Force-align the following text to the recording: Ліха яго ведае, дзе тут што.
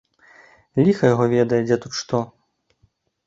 Ліха 0.87 1.03
яго 1.13 1.25
ведае, 1.33 1.61
дзе 1.67 1.77
тут 1.83 1.93
што. 1.99 2.21